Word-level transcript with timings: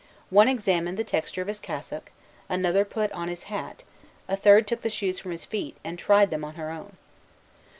One 0.31 0.47
examined 0.47 0.97
the 0.97 1.03
texture 1.03 1.43
of 1.43 1.47
his 1.47 1.59
cassock; 1.59 2.09
another 2.49 2.83
put 2.85 3.11
on 3.11 3.27
his 3.27 3.43
hat; 3.43 3.83
a 4.27 4.35
third 4.35 4.65
took 4.65 4.81
the 4.81 4.89
shoes 4.89 5.19
from 5.19 5.29
his 5.29 5.45
feet, 5.45 5.77
and 5.83 5.99
tried 5.99 6.31
them 6.31 6.43
on 6.43 6.55
her 6.55 6.71
own. 6.71 6.97